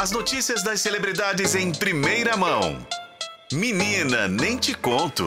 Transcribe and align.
As 0.00 0.12
notícias 0.12 0.62
das 0.62 0.80
celebridades 0.80 1.54
em 1.54 1.72
primeira 1.72 2.34
mão. 2.34 2.78
Menina, 3.52 4.28
nem 4.28 4.56
te 4.56 4.72
conto. 4.72 5.26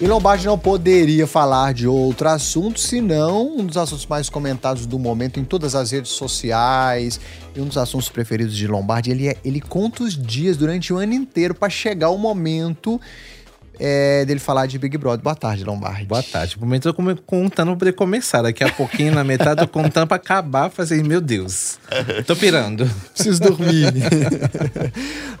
E 0.00 0.04
Lombardi 0.08 0.46
não 0.46 0.58
poderia 0.58 1.24
falar 1.24 1.72
de 1.72 1.86
outro 1.86 2.28
assunto 2.28 2.80
senão 2.80 3.46
um 3.56 3.64
dos 3.64 3.76
assuntos 3.76 4.06
mais 4.06 4.28
comentados 4.28 4.86
do 4.86 4.98
momento 4.98 5.38
em 5.38 5.44
todas 5.44 5.76
as 5.76 5.92
redes 5.92 6.10
sociais 6.10 7.20
e 7.54 7.60
um 7.60 7.66
dos 7.66 7.78
assuntos 7.78 8.08
preferidos 8.08 8.56
de 8.56 8.66
Lombardi. 8.66 9.12
Ele, 9.12 9.28
é, 9.28 9.36
ele 9.44 9.60
conta 9.60 10.02
os 10.02 10.20
dias 10.20 10.56
durante 10.56 10.92
o 10.92 10.96
ano 10.96 11.14
inteiro 11.14 11.54
para 11.54 11.70
chegar 11.70 12.10
o 12.10 12.18
momento 12.18 13.00
é, 13.84 14.24
dele 14.24 14.38
falar 14.38 14.66
de 14.66 14.78
Big 14.78 14.96
Brother. 14.96 15.20
Boa 15.20 15.34
tarde, 15.34 15.64
Lombardi. 15.64 16.04
Boa 16.04 16.22
tarde. 16.22 16.54
No 16.54 16.64
momento 16.64 16.88
eu 16.88 16.94
tô 16.94 17.02
contando 17.26 17.68
pra 17.70 17.76
poder 17.76 17.92
começar. 17.94 18.40
Daqui 18.40 18.62
a 18.62 18.70
pouquinho, 18.70 19.12
na 19.12 19.24
metade, 19.24 19.60
eu 19.60 19.66
tô 19.66 19.72
contando 19.72 20.06
pra 20.06 20.18
acabar. 20.18 20.70
Fazer, 20.70 21.02
meu 21.02 21.20
Deus, 21.20 21.80
tô 22.24 22.36
pirando. 22.36 22.88
Preciso 23.12 23.40
dormir. 23.40 23.92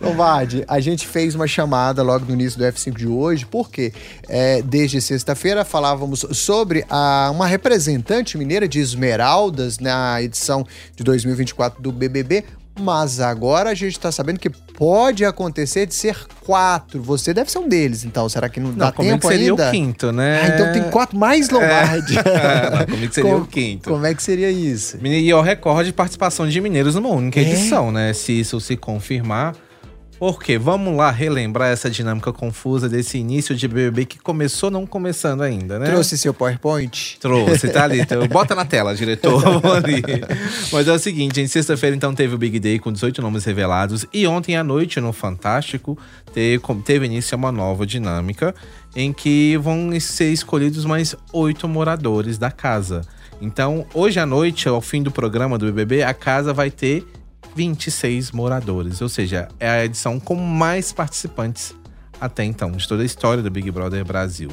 Lombardi, 0.02 0.64
a 0.66 0.80
gente 0.80 1.06
fez 1.06 1.36
uma 1.36 1.46
chamada 1.46 2.02
logo 2.02 2.24
no 2.24 2.32
início 2.32 2.58
do 2.58 2.64
F5 2.64 2.96
de 2.96 3.06
hoje, 3.06 3.46
porque 3.46 3.92
é, 4.28 4.60
desde 4.60 5.00
sexta-feira 5.00 5.64
falávamos 5.64 6.26
sobre 6.32 6.84
a, 6.90 7.30
uma 7.32 7.46
representante 7.46 8.36
mineira 8.36 8.66
de 8.66 8.80
Esmeraldas 8.80 9.78
na 9.78 10.20
edição 10.20 10.66
de 10.96 11.04
2024 11.04 11.80
do 11.80 11.92
BBB, 11.92 12.44
mas 12.78 13.20
agora 13.20 13.70
a 13.70 13.74
gente 13.74 13.98
tá 13.98 14.10
sabendo 14.10 14.38
que 14.38 14.50
pode 14.50 15.24
acontecer 15.24 15.86
de 15.86 15.94
ser 15.94 16.16
quatro. 16.44 17.02
Você 17.02 17.32
deve 17.32 17.50
ser 17.50 17.58
um 17.58 17.68
deles, 17.68 18.04
então. 18.04 18.28
Será 18.28 18.48
que 18.48 18.58
não, 18.58 18.70
não 18.70 18.76
dá 18.76 18.92
tempo 18.92 19.26
seria 19.26 19.50
ainda? 19.50 19.64
seria 19.64 19.68
o 19.68 19.70
quinto, 19.70 20.12
né? 20.12 20.40
Ah, 20.42 20.48
então 20.48 20.72
tem 20.72 20.90
quatro 20.90 21.18
mais 21.18 21.50
Lombardi. 21.50 22.16
É. 22.32 22.70
não, 22.70 22.86
comigo 22.86 23.12
seria 23.12 23.30
como, 23.30 23.44
o 23.44 23.46
quinto. 23.46 23.90
Como 23.90 24.06
é 24.06 24.14
que 24.14 24.22
seria 24.22 24.50
isso? 24.50 24.98
E 25.02 25.30
é 25.30 25.36
o 25.36 25.40
recorde 25.40 25.90
de 25.90 25.92
participação 25.92 26.48
de 26.48 26.60
mineiros 26.60 26.94
numa 26.94 27.10
única 27.10 27.40
é? 27.40 27.42
edição, 27.42 27.92
né? 27.92 28.12
Se 28.12 28.32
isso 28.38 28.60
se 28.60 28.76
confirmar, 28.76 29.54
porque 30.22 30.56
vamos 30.56 30.96
lá 30.96 31.10
relembrar 31.10 31.72
essa 31.72 31.90
dinâmica 31.90 32.32
confusa 32.32 32.88
desse 32.88 33.18
início 33.18 33.56
de 33.56 33.66
BBB 33.66 34.04
que 34.04 34.20
começou 34.20 34.70
não 34.70 34.86
começando 34.86 35.42
ainda, 35.42 35.80
né? 35.80 35.86
Trouxe 35.86 36.16
seu 36.16 36.32
PowerPoint? 36.32 37.18
Trouxe, 37.18 37.68
tá 37.70 37.82
ali. 37.82 38.06
Bota 38.30 38.54
na 38.54 38.64
tela, 38.64 38.94
diretor. 38.94 39.42
Mas 40.72 40.86
é 40.86 40.92
o 40.92 40.98
seguinte, 41.00 41.40
em 41.40 41.48
sexta-feira 41.48 41.96
então 41.96 42.14
teve 42.14 42.36
o 42.36 42.38
Big 42.38 42.60
Day 42.60 42.78
com 42.78 42.92
18 42.92 43.20
nomes 43.20 43.44
revelados 43.44 44.06
e 44.12 44.24
ontem 44.24 44.56
à 44.56 44.62
noite 44.62 45.00
no 45.00 45.12
Fantástico 45.12 45.98
teve, 46.32 46.62
teve 46.84 47.06
início 47.06 47.36
uma 47.36 47.50
nova 47.50 47.84
dinâmica 47.84 48.54
em 48.94 49.12
que 49.12 49.56
vão 49.56 49.90
ser 49.98 50.30
escolhidos 50.30 50.84
mais 50.84 51.16
oito 51.32 51.66
moradores 51.66 52.38
da 52.38 52.52
casa. 52.52 53.00
Então, 53.40 53.84
hoje 53.92 54.20
à 54.20 54.26
noite, 54.26 54.68
ao 54.68 54.80
fim 54.80 55.02
do 55.02 55.10
programa 55.10 55.58
do 55.58 55.66
BBB, 55.66 56.04
a 56.04 56.14
casa 56.14 56.52
vai 56.52 56.70
ter 56.70 57.04
26 57.54 58.32
moradores, 58.32 59.00
ou 59.00 59.08
seja, 59.08 59.48
é 59.60 59.68
a 59.68 59.84
edição 59.84 60.18
com 60.18 60.34
mais 60.34 60.92
participantes 60.92 61.74
até 62.20 62.44
então, 62.44 62.70
de 62.70 62.86
toda 62.86 63.02
a 63.02 63.06
história 63.06 63.42
do 63.42 63.50
Big 63.50 63.68
Brother 63.70 64.04
Brasil. 64.04 64.50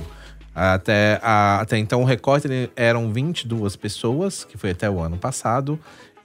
Até, 0.55 1.19
a, 1.21 1.61
até 1.61 1.77
então, 1.77 2.01
o 2.01 2.03
recorde 2.03 2.69
eram 2.75 3.13
22 3.13 3.75
pessoas, 3.75 4.43
que 4.43 4.57
foi 4.57 4.71
até 4.71 4.89
o 4.89 4.99
ano 4.99 5.17
passado, 5.17 5.79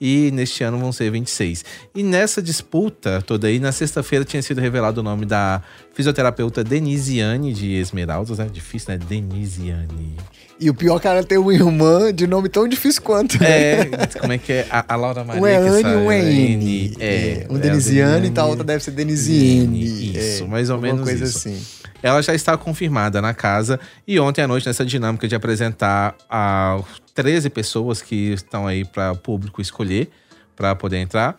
e 0.04 0.30
neste 0.30 0.62
ano 0.62 0.78
vão 0.78 0.92
ser 0.92 1.10
26. 1.10 1.64
E 1.94 2.02
nessa 2.02 2.42
disputa 2.42 3.22
toda 3.26 3.46
aí, 3.46 3.58
na 3.58 3.72
sexta-feira 3.72 4.22
tinha 4.22 4.42
sido 4.42 4.60
revelado 4.60 5.00
o 5.00 5.02
nome 5.02 5.24
da 5.24 5.62
fisioterapeuta 5.94 6.62
Denisiane 6.62 7.54
de 7.54 7.72
Esmeraldas, 7.72 8.36
né? 8.36 8.46
Difícil, 8.52 8.92
né? 8.92 8.98
Denisiane. 9.08 10.14
E 10.60 10.68
o 10.68 10.74
pior, 10.74 11.00
cara, 11.00 11.24
tem 11.24 11.38
uma 11.38 11.54
irmã 11.54 12.12
de 12.12 12.26
nome 12.26 12.50
tão 12.50 12.68
difícil 12.68 13.00
quanto. 13.00 13.40
Né? 13.40 13.80
É, 13.80 13.84
como 14.20 14.34
é 14.34 14.36
que 14.36 14.52
é? 14.52 14.66
A, 14.70 14.92
a 14.92 14.96
Laura 14.96 15.24
Maria. 15.24 15.42
Um 15.42 15.46
é 15.46 15.56
Anne 15.56 15.90
e 15.90 15.96
um 15.96 16.12
é 16.12 16.32
N. 16.32 16.96
É, 17.00 17.06
é, 17.06 17.46
um 17.48 17.58
Denisiane 17.58 18.30
e 18.34 18.38
a 18.38 18.44
outra 18.44 18.62
deve 18.62 18.84
ser 18.84 18.90
Denisiane. 18.90 20.18
Isso, 20.18 20.44
é, 20.44 20.46
mais 20.46 20.68
ou 20.68 20.78
menos 20.78 21.00
coisa 21.00 21.24
isso. 21.24 21.38
assim. 21.38 21.58
Ela 22.04 22.20
já 22.20 22.34
está 22.34 22.54
confirmada 22.54 23.22
na 23.22 23.32
casa. 23.32 23.80
E 24.06 24.20
ontem 24.20 24.42
à 24.42 24.46
noite, 24.46 24.66
nessa 24.66 24.84
dinâmica 24.84 25.26
de 25.26 25.34
apresentar 25.34 26.14
a 26.28 26.78
13 27.14 27.48
pessoas 27.48 28.02
que 28.02 28.34
estão 28.34 28.66
aí 28.66 28.84
para 28.84 29.12
o 29.12 29.16
público 29.16 29.62
escolher 29.62 30.10
para 30.54 30.74
poder 30.74 30.98
entrar, 30.98 31.34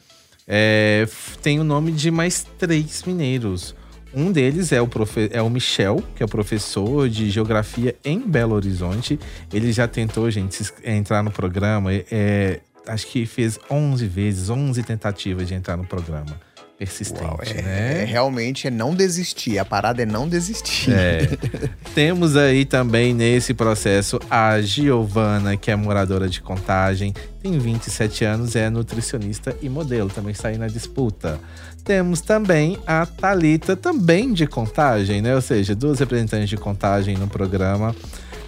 é, 0.47 1.07
tem 1.43 1.59
o 1.59 1.63
nome 1.63 1.91
de 1.91 2.09
mais 2.09 2.47
três 2.57 3.03
mineiros. 3.03 3.75
Um 4.11 4.31
deles 4.31 4.71
é 4.71 4.81
o, 4.81 4.89
é 5.29 5.39
o 5.39 5.49
Michel, 5.51 6.03
que 6.15 6.23
é 6.23 6.25
professor 6.25 7.07
de 7.07 7.29
geografia 7.29 7.95
em 8.03 8.19
Belo 8.19 8.55
Horizonte. 8.55 9.19
Ele 9.53 9.71
já 9.71 9.87
tentou, 9.87 10.31
gente, 10.31 10.63
entrar 10.83 11.21
no 11.21 11.29
programa. 11.29 11.91
É, 11.93 12.59
acho 12.87 13.05
que 13.05 13.27
fez 13.27 13.59
11 13.69 14.07
vezes, 14.07 14.49
11 14.49 14.81
tentativas 14.81 15.47
de 15.47 15.53
entrar 15.53 15.77
no 15.77 15.85
programa. 15.85 16.39
Persistente, 16.77 17.23
Uau, 17.23 17.39
é, 17.41 17.61
né? 17.61 18.01
É, 18.01 18.05
realmente 18.05 18.67
é 18.67 18.71
não 18.71 18.93
desistir. 18.93 19.57
A 19.57 19.63
parada 19.63 20.03
é 20.03 20.05
não 20.05 20.27
desistir. 20.27 20.91
É. 20.91 21.21
Temos 21.95 22.35
aí 22.35 22.65
também 22.65 23.13
nesse 23.13 23.53
processo 23.53 24.19
a 24.29 24.59
Giovana, 24.59 25.55
que 25.55 25.71
é 25.71 25.75
moradora 25.75 26.27
de 26.27 26.41
contagem, 26.41 27.13
tem 27.41 27.57
27 27.57 28.25
anos, 28.25 28.57
é 28.57 28.69
nutricionista 28.69 29.55
e 29.61 29.69
modelo, 29.69 30.09
também 30.09 30.33
está 30.33 30.49
aí 30.49 30.57
na 30.57 30.67
disputa. 30.67 31.39
Temos 31.85 32.19
também 32.19 32.77
a 32.85 33.05
Talita, 33.05 33.77
também 33.77 34.33
de 34.33 34.45
contagem, 34.45 35.21
né? 35.21 35.33
Ou 35.33 35.41
seja, 35.41 35.73
duas 35.73 35.99
representantes 35.99 36.49
de 36.49 36.57
contagem 36.57 37.15
no 37.15 37.27
programa. 37.27 37.95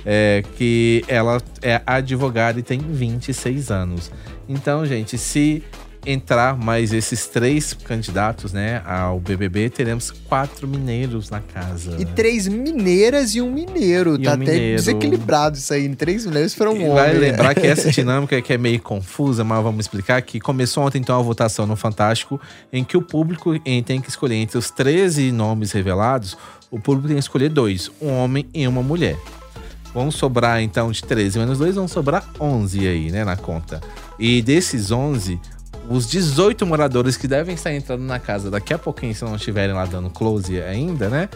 É, 0.09 0.41
que 0.55 1.03
ela 1.05 1.41
é 1.61 1.81
advogada 1.85 2.57
e 2.57 2.63
tem 2.63 2.79
26 2.79 3.69
anos. 3.69 4.09
Então, 4.47 4.85
gente, 4.85 5.17
se 5.17 5.61
entrar 6.07 6.57
mais 6.57 6.93
esses 6.93 7.27
três 7.27 7.73
candidatos, 7.73 8.53
né, 8.53 8.81
ao 8.85 9.19
BBB, 9.19 9.69
teremos 9.69 10.09
quatro 10.09 10.65
mineiros 10.65 11.29
na 11.29 11.41
casa. 11.41 11.97
E 11.99 12.05
três 12.05 12.47
mineiras 12.47 13.35
e 13.35 13.41
um 13.41 13.51
mineiro. 13.51 14.15
E 14.15 14.23
tá 14.23 14.31
um 14.31 14.33
até 14.35 14.45
mineiro. 14.53 14.77
desequilibrado 14.77 15.57
isso 15.57 15.73
aí. 15.73 15.93
Três 15.95 16.25
mulheres 16.25 16.53
foram 16.55 16.73
um 16.73 16.93
Vai 16.93 17.09
homem. 17.09 17.19
lembrar 17.19 17.53
que 17.53 17.67
essa 17.67 17.91
dinâmica 17.91 18.41
que 18.41 18.53
é 18.53 18.57
meio 18.57 18.81
confusa, 18.81 19.43
mas 19.43 19.61
vamos 19.61 19.81
explicar 19.85 20.21
que 20.21 20.39
começou 20.39 20.85
ontem 20.85 20.99
então 20.99 21.19
a 21.19 21.21
votação 21.21 21.65
no 21.67 21.75
Fantástico, 21.75 22.39
em 22.71 22.83
que 22.83 22.95
o 22.95 23.01
público 23.01 23.59
tem 23.85 23.99
que 23.99 24.09
escolher 24.09 24.35
entre 24.35 24.57
os 24.57 24.71
13 24.71 25.31
nomes 25.33 25.73
revelados, 25.73 26.37
o 26.71 26.79
público 26.79 27.07
tem 27.07 27.17
que 27.17 27.23
escolher 27.23 27.49
dois, 27.49 27.91
um 28.01 28.11
homem 28.13 28.47
e 28.53 28.65
uma 28.67 28.81
mulher. 28.81 29.17
Vão 29.93 30.11
sobrar 30.11 30.61
então 30.61 30.91
de 30.91 31.01
13 31.03 31.39
menos 31.39 31.57
2, 31.57 31.75
vão 31.75 31.87
sobrar 31.87 32.23
11 32.39 32.87
aí, 32.87 33.11
né, 33.11 33.25
na 33.25 33.35
conta. 33.35 33.81
E 34.19 34.41
desses 34.41 34.91
11, 34.91 35.39
os 35.89 36.07
18 36.07 36.65
moradores 36.65 37.15
que 37.15 37.27
devem 37.27 37.55
estar 37.55 37.73
entrando 37.73 38.03
na 38.03 38.19
casa 38.19 38.51
daqui 38.51 38.73
a 38.73 38.77
pouquinho, 38.77 39.15
se 39.15 39.23
não 39.23 39.35
estiverem 39.35 39.73
lá 39.73 39.85
dando 39.85 40.09
close 40.09 40.61
ainda, 40.61 41.09
né? 41.09 41.29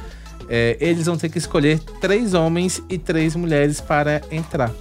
É, 0.50 0.78
eles 0.80 1.06
vão 1.06 1.18
ter 1.18 1.30
que 1.30 1.38
escolher 1.38 1.80
três 2.02 2.34
homens 2.34 2.82
e 2.90 2.98
três 2.98 3.36
mulheres 3.36 3.80
para 3.80 4.22
entrar. 4.30 4.72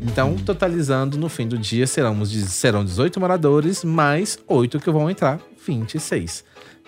Então, 0.00 0.30
uhum. 0.30 0.38
totalizando 0.38 1.16
no 1.18 1.28
fim 1.28 1.46
do 1.46 1.58
dia, 1.58 1.86
serão, 1.86 2.24
serão 2.24 2.84
18 2.84 3.20
moradores, 3.20 3.84
mais 3.84 4.38
8 4.46 4.80
que 4.80 4.90
vão 4.90 5.10
entrar, 5.10 5.40
26. 5.66 6.44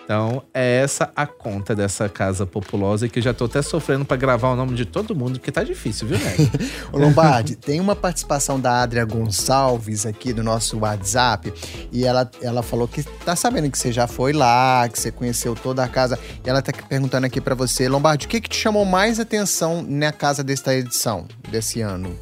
Então, 0.07 0.41
é 0.53 0.77
essa 0.83 1.11
a 1.13 1.27
conta 1.27 1.75
dessa 1.75 2.07
casa 2.07 2.45
populosa 2.45 3.09
que 3.09 3.19
eu 3.19 3.23
já 3.23 3.33
tô 3.33 3.43
até 3.43 3.61
sofrendo 3.61 4.05
para 4.05 4.15
gravar 4.15 4.47
o 4.51 4.55
nome 4.55 4.73
de 4.73 4.85
todo 4.85 5.13
mundo, 5.13 5.33
porque 5.37 5.51
tá 5.51 5.65
difícil, 5.65 6.07
viu, 6.07 6.17
né? 6.17 6.33
Ô 6.93 6.97
Lombardi, 6.97 7.57
tem 7.57 7.81
uma 7.81 7.93
participação 7.93 8.57
da 8.57 8.83
Adria 8.83 9.03
Gonçalves 9.03 10.05
aqui 10.05 10.31
do 10.31 10.41
nosso 10.41 10.79
WhatsApp 10.79 11.53
e 11.91 12.05
ela, 12.05 12.31
ela 12.41 12.63
falou 12.63 12.87
que 12.87 13.03
tá 13.03 13.35
sabendo 13.35 13.69
que 13.69 13.77
você 13.77 13.91
já 13.91 14.07
foi 14.07 14.31
lá, 14.31 14.87
que 14.87 14.97
você 14.97 15.11
conheceu 15.11 15.53
toda 15.55 15.83
a 15.83 15.89
casa. 15.89 16.17
E 16.41 16.49
ela 16.49 16.61
tá 16.61 16.71
perguntando 16.87 17.25
aqui 17.25 17.41
para 17.41 17.53
você, 17.53 17.89
Lombardi, 17.89 18.27
o 18.27 18.29
que 18.29 18.39
que 18.39 18.47
te 18.47 18.55
chamou 18.55 18.85
mais 18.85 19.19
atenção 19.19 19.85
na 19.85 20.13
casa 20.13 20.41
desta 20.41 20.73
edição, 20.73 21.27
desse 21.51 21.81
ano? 21.81 22.15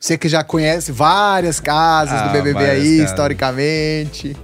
Você 0.00 0.18
que 0.18 0.28
já 0.28 0.42
conhece 0.42 0.90
várias 0.90 1.60
casas 1.60 2.22
Ah, 2.22 2.26
do 2.26 2.32
BBB 2.32 2.58
aí, 2.58 2.96
casas. 2.96 3.10
historicamente. 3.12 4.36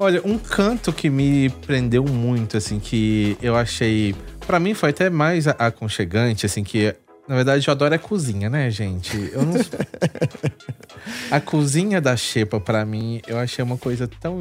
Olha, 0.00 0.22
um 0.24 0.38
canto 0.38 0.92
que 0.92 1.10
me 1.10 1.50
prendeu 1.66 2.04
muito, 2.04 2.56
assim, 2.56 2.78
que 2.78 3.36
eu 3.42 3.56
achei. 3.56 4.14
Pra 4.46 4.60
mim 4.60 4.72
foi 4.72 4.90
até 4.90 5.10
mais 5.10 5.48
aconchegante, 5.48 6.46
assim, 6.46 6.62
que. 6.62 6.94
Na 7.26 7.34
verdade, 7.34 7.66
eu 7.66 7.72
adoro 7.72 7.94
a 7.94 7.98
cozinha, 7.98 8.48
né, 8.48 8.70
gente? 8.70 9.16
Eu 9.32 9.42
não. 9.42 9.54
a 11.30 11.40
cozinha 11.40 12.00
da 12.00 12.16
Xepa, 12.16 12.60
pra 12.60 12.84
mim, 12.84 13.20
eu 13.26 13.38
achei 13.38 13.62
uma 13.62 13.76
coisa 13.76 14.08
tão. 14.20 14.38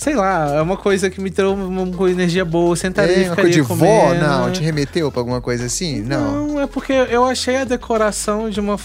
Sei 0.00 0.14
lá, 0.14 0.54
é 0.54 0.62
uma 0.62 0.78
coisa 0.78 1.10
que 1.10 1.20
me 1.20 1.30
trouxe 1.30 1.60
uma, 1.60 2.10
energia 2.10 2.42
boa. 2.42 2.74
Sentaria 2.74 3.16
É, 3.16 3.18
e 3.18 3.24
uma 3.24 3.30
ficaria 3.36 3.52
de 3.52 3.60
vó? 3.60 4.14
Não, 4.14 4.50
te 4.50 4.62
remeteu 4.62 5.12
pra 5.12 5.20
alguma 5.20 5.42
coisa 5.42 5.66
assim? 5.66 6.00
Não. 6.00 6.48
Não, 6.48 6.60
é 6.62 6.66
porque 6.66 6.90
eu 6.90 7.22
achei 7.22 7.58
a 7.58 7.64
decoração 7.64 8.48
de, 8.48 8.60
uma, 8.60 8.78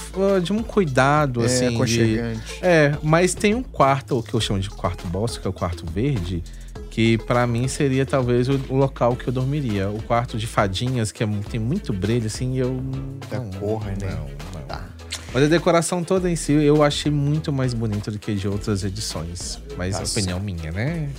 de 0.44 0.52
um 0.52 0.62
cuidado, 0.62 1.42
é 1.42 1.46
assim. 1.46 1.70
de- 1.70 1.76
aconchegante. 1.76 2.60
é, 2.62 2.98
mas 3.02 3.34
tem 3.34 3.56
um 3.56 3.64
quarto, 3.64 4.20
o 4.20 4.24
que 4.24 4.34
eu 4.34 4.42
chamo 4.42 4.60
de 4.60 4.70
quarto 4.70 5.08
boss, 5.08 5.38
que 5.38 5.48
é 5.48 5.50
o 5.50 5.54
quarto 5.54 5.86
verde, 5.90 6.44
que 6.90 7.18
pra 7.20 7.48
mim 7.48 7.70
seria 7.70 8.06
talvez 8.06 8.50
o, 8.50 8.60
local 8.70 9.16
que 9.16 9.30
eu 9.30 9.32
dormiria. 9.32 9.90
O 9.90 10.04
quarto 10.04 10.38
de 10.38 10.46
fadinhas, 10.46 11.14
que 11.14 11.24
é 11.24 11.28
tem 11.50 11.62
muito 11.62 11.94
brilho, 11.94 12.26
assim, 12.28 12.56
e 12.56 12.60
eu. 12.60 12.84
Da 13.32 13.40
não, 13.40 13.52
cor, 13.52 13.86
né? 13.86 13.96
Não, 14.02 14.28
não. 14.54 14.68
Tá. 14.68 14.95
Mas 15.36 15.44
a 15.44 15.48
decoração 15.48 16.02
toda 16.02 16.32
em 16.32 16.36
si 16.38 16.54
eu 16.54 16.82
achei 16.82 17.12
muito 17.12 17.52
mais 17.52 17.74
bonita 17.74 18.10
do 18.10 18.18
que 18.18 18.34
de 18.34 18.48
outras 18.48 18.86
edições. 18.86 19.60
Mas 19.76 19.94
Tá 19.94 20.00
a 20.00 20.06
opinião 20.06 20.40
minha, 20.40 20.72
né? 20.72 21.10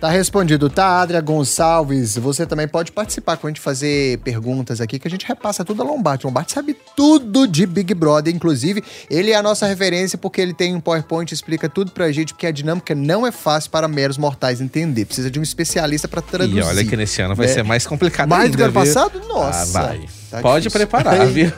Tá 0.00 0.08
respondido, 0.08 0.68
tá, 0.68 1.02
Adria 1.02 1.20
Gonçalves? 1.20 2.16
Você 2.16 2.44
também 2.44 2.66
pode 2.66 2.90
participar 2.90 3.36
com 3.36 3.46
a 3.46 3.50
gente 3.50 3.60
fazer 3.60 4.18
perguntas 4.24 4.80
aqui, 4.80 4.98
que 4.98 5.06
a 5.06 5.10
gente 5.10 5.24
repassa 5.24 5.64
tudo 5.64 5.82
a 5.82 5.84
Lombardi. 5.84 6.26
Lombardi 6.26 6.50
sabe 6.50 6.76
tudo 6.96 7.46
de 7.46 7.64
Big 7.64 7.94
Brother, 7.94 8.34
inclusive, 8.34 8.82
ele 9.08 9.30
é 9.30 9.36
a 9.36 9.42
nossa 9.42 9.66
referência 9.66 10.18
porque 10.18 10.40
ele 10.40 10.52
tem 10.52 10.74
um 10.74 10.80
PowerPoint, 10.80 11.32
explica 11.32 11.68
tudo 11.68 11.92
pra 11.92 12.10
gente, 12.10 12.34
porque 12.34 12.48
a 12.48 12.50
dinâmica 12.50 12.92
não 12.92 13.24
é 13.24 13.30
fácil 13.30 13.70
para 13.70 13.86
meros 13.86 14.18
mortais 14.18 14.60
entender. 14.60 15.04
Precisa 15.04 15.30
de 15.30 15.38
um 15.38 15.44
especialista 15.44 16.08
pra 16.08 16.20
traduzir. 16.20 16.58
E 16.58 16.62
olha 16.62 16.84
que 16.84 16.96
nesse 16.96 17.22
ano 17.22 17.36
vai 17.36 17.46
né? 17.46 17.52
ser 17.52 17.62
mais 17.62 17.86
complicado 17.86 18.30
Mais 18.30 18.50
do 18.50 18.56
que 18.56 18.64
ainda, 18.64 18.80
ano 18.80 18.84
viu? 18.84 18.94
passado? 18.94 19.28
Nossa. 19.28 19.78
Ah, 19.78 19.86
vai. 19.86 20.19
Tá 20.30 20.40
Pode 20.40 20.68
difícil. 20.68 20.86
preparar, 20.86 21.26
viu? 21.26 21.50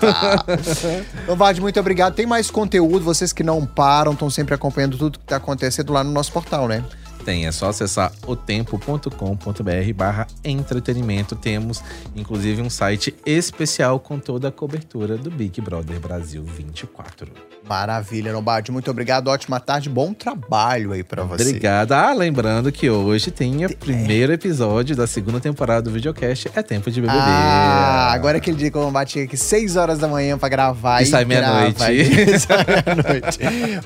Lombardi, 1.28 1.60
muito 1.60 1.78
obrigado. 1.78 2.14
Tem 2.14 2.24
mais 2.24 2.50
conteúdo, 2.50 3.04
vocês 3.04 3.32
que 3.32 3.42
não 3.42 3.66
param, 3.66 4.12
estão 4.12 4.30
sempre 4.30 4.54
acompanhando 4.54 4.96
tudo 4.96 5.18
que 5.18 5.26
tá 5.26 5.36
acontecendo 5.36 5.92
lá 5.92 6.02
no 6.02 6.10
nosso 6.10 6.32
portal, 6.32 6.66
né? 6.66 6.82
Tem, 7.24 7.46
é 7.46 7.52
só 7.52 7.68
acessar 7.68 8.10
otempo.com.br 8.26 9.92
barra 9.94 10.26
entretenimento. 10.42 11.36
Temos, 11.36 11.82
inclusive, 12.16 12.60
um 12.60 12.70
site 12.70 13.14
especial 13.24 14.00
com 14.00 14.18
toda 14.18 14.48
a 14.48 14.52
cobertura 14.52 15.16
do 15.16 15.30
Big 15.30 15.60
Brother 15.60 16.00
Brasil 16.00 16.42
24. 16.42 17.28
Maravilha, 17.68 18.32
Lombardi. 18.32 18.72
Muito 18.72 18.90
obrigado. 18.90 19.28
Ótima 19.28 19.60
tarde. 19.60 19.88
Bom 19.88 20.12
trabalho 20.12 20.92
aí 20.92 21.02
pra 21.02 21.22
você. 21.22 21.44
Obrigado. 21.44 21.92
Ah, 21.92 22.12
lembrando 22.12 22.72
que 22.72 22.90
hoje 22.90 23.30
tem 23.30 23.64
o 23.64 23.76
primeiro 23.76 24.32
episódio 24.32 24.96
da 24.96 25.06
segunda 25.06 25.40
temporada 25.40 25.82
do 25.82 25.90
videocast. 25.90 26.50
É 26.54 26.62
tempo 26.62 26.90
de 26.90 27.00
beber. 27.00 27.16
Ah, 27.16 28.10
agora 28.12 28.36
é 28.36 28.38
aquele 28.38 28.56
dia 28.56 28.70
que 28.70 28.76
o 28.76 28.80
Lombardi 28.80 29.12
chega 29.12 29.24
aqui 29.26 29.36
6 29.36 29.76
horas 29.76 29.98
da 29.98 30.08
manhã 30.08 30.36
pra 30.36 30.48
gravar. 30.48 31.02
E 31.02 31.24
meia-noite. 31.24 31.82
e 31.92 32.38
sai 32.38 32.64
meia-noite. 32.66 33.38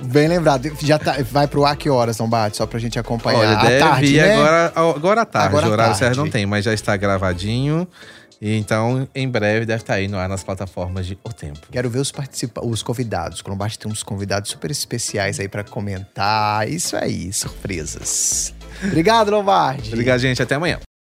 Bem 0.04 0.28
lembrado. 0.28 0.70
Já 0.82 0.98
tá, 0.98 1.16
vai 1.30 1.46
pro 1.46 1.64
ar 1.64 1.76
que 1.76 1.90
horas, 1.90 2.18
Lombardi? 2.18 2.56
Só 2.56 2.66
pra 2.66 2.78
gente 2.78 2.98
acompanhar. 2.98 3.38
Olha, 3.38 3.58
à 3.58 3.62
deve 3.62 3.78
tarde, 3.78 4.06
ir 4.06 4.22
né? 4.22 4.34
agora, 4.34 4.72
agora 4.74 5.20
à 5.20 5.26
tarde. 5.26 5.48
Agora 5.48 5.66
à 5.66 5.68
o 5.68 5.72
horário 5.72 5.94
certo 5.94 6.16
não 6.16 6.30
tem, 6.30 6.46
mas 6.46 6.64
já 6.64 6.72
está 6.72 6.96
gravadinho. 6.96 7.86
E 8.40 8.56
Então, 8.56 9.08
em 9.14 9.28
breve, 9.28 9.64
deve 9.66 9.82
estar 9.82 9.94
aí 9.94 10.08
no 10.08 10.18
ar 10.18 10.28
nas 10.28 10.44
plataformas 10.44 11.06
de 11.06 11.18
O 11.24 11.32
Tempo. 11.32 11.66
Quero 11.70 11.88
ver 11.88 12.00
os, 12.00 12.12
participa 12.12 12.64
os 12.64 12.82
convidados. 12.82 13.40
O 13.40 13.48
Lombardi 13.50 13.78
tem 13.78 13.90
uns 13.90 14.02
convidados 14.02 14.50
super 14.50 14.70
especiais 14.70 15.40
aí 15.40 15.48
pra 15.48 15.64
comentar. 15.64 16.68
Isso 16.68 16.96
aí, 16.96 17.32
surpresas. 17.32 18.54
Obrigado, 18.84 19.30
Lombardi. 19.30 19.88
Obrigado, 19.88 20.18
gente. 20.20 20.42
Até 20.42 20.54
amanhã. 20.54 20.85